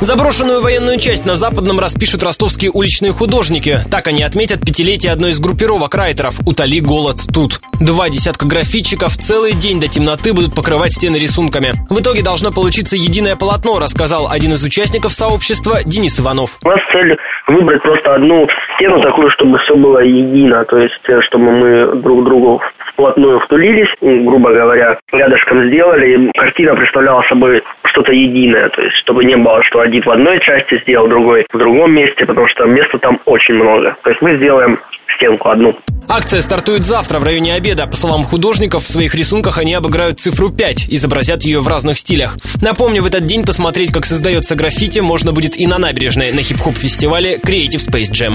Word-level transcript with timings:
Заброшенную 0.00 0.62
военную 0.62 0.98
часть 0.98 1.26
на 1.26 1.36
Западном 1.36 1.78
распишут 1.78 2.22
ростовские 2.22 2.70
уличные 2.70 3.12
художники. 3.12 3.76
Так 3.90 4.08
они 4.08 4.22
отметят 4.22 4.60
пятилетие 4.60 5.12
одной 5.12 5.32
из 5.32 5.40
группировок 5.40 5.94
райтеров 5.94 6.40
«Утоли 6.46 6.80
голод 6.80 7.16
тут». 7.32 7.60
Два 7.78 8.08
десятка 8.08 8.46
графитчиков 8.46 9.14
целый 9.18 9.52
день 9.52 9.78
до 9.78 9.88
темноты 9.88 10.32
будут 10.32 10.54
покрывать 10.54 10.92
стены 10.92 11.16
рисунками. 11.16 11.74
В 11.90 12.00
итоге 12.00 12.22
должно 12.22 12.50
получиться 12.50 12.96
единое 12.96 13.36
полотно, 13.36 13.78
рассказал 13.78 14.28
один 14.30 14.54
из 14.54 14.64
участников 14.64 15.12
сообщества 15.12 15.80
Денис 15.84 16.18
Иванов. 16.18 16.58
У 16.64 16.68
нас 16.68 16.80
цель 16.92 17.18
выбрать 17.46 17.82
просто 17.82 18.14
одну 18.14 18.48
стену 18.76 19.02
такую, 19.02 19.30
чтобы 19.30 19.58
все 19.58 19.76
было 19.76 19.98
едино, 19.98 20.64
то 20.64 20.78
есть 20.78 21.00
э, 21.08 21.20
чтобы 21.22 21.52
мы 21.52 22.00
друг 22.00 22.24
другу 22.24 22.62
вплотную 23.00 23.40
втулились, 23.40 23.88
грубо 24.00 24.52
говоря, 24.52 24.98
рядышком 25.10 25.66
сделали, 25.68 26.14
и 26.14 26.30
картина 26.36 26.74
представляла 26.74 27.22
собой 27.22 27.62
что-то 27.84 28.12
единое, 28.12 28.68
то 28.68 28.82
есть 28.82 28.96
чтобы 28.96 29.24
не 29.24 29.36
было, 29.36 29.62
что 29.64 29.80
один 29.80 30.02
в 30.02 30.10
одной 30.10 30.38
части 30.40 30.78
сделал, 30.82 31.08
другой 31.08 31.46
в 31.50 31.58
другом 31.58 31.92
месте, 31.92 32.26
потому 32.26 32.46
что 32.48 32.66
места 32.66 32.98
там 32.98 33.18
очень 33.24 33.54
много. 33.54 33.96
То 34.02 34.10
есть 34.10 34.20
мы 34.20 34.36
сделаем 34.36 34.78
стенку 35.16 35.48
одну. 35.48 35.76
Акция 36.08 36.40
стартует 36.40 36.82
завтра 36.84 37.18
в 37.18 37.24
районе 37.24 37.54
обеда. 37.54 37.86
По 37.86 37.96
словам 37.96 38.24
художников, 38.24 38.84
в 38.84 38.88
своих 38.88 39.14
рисунках 39.14 39.58
они 39.58 39.74
обыграют 39.74 40.20
цифру 40.20 40.50
5, 40.50 40.86
изобразят 40.88 41.42
ее 41.42 41.60
в 41.60 41.68
разных 41.68 41.98
стилях. 41.98 42.36
Напомню, 42.60 43.02
в 43.02 43.06
этот 43.06 43.24
день 43.24 43.44
посмотреть, 43.44 43.92
как 43.92 44.04
создается 44.04 44.56
граффити, 44.56 45.00
можно 45.00 45.32
будет 45.32 45.58
и 45.58 45.66
на 45.66 45.78
набережной 45.78 46.32
на 46.32 46.42
хип-хоп 46.42 46.74
фестивале 46.74 47.36
Creative 47.36 47.80
Space 47.80 48.10
Jam. 48.12 48.34